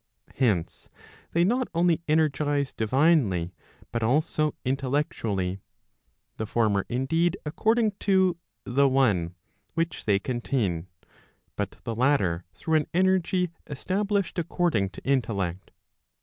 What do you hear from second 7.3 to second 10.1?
accoridng to the one which